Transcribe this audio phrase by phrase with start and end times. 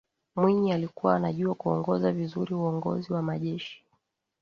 [0.35, 3.83] Mwinyi alikua anajua kuongoza vizuri uongozi wa majeshi